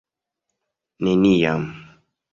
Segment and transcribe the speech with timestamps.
[1.03, 1.63] neniam